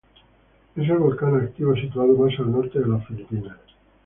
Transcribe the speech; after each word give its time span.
Es 0.75 0.89
el 0.89 0.97
volcán 0.97 1.35
activo 1.35 1.75
situado 1.75 2.15
más 2.15 2.33
al 2.39 2.51
norte 2.51 2.79
de 2.79 2.87
las 2.87 3.05
Filipinas. 3.05 3.55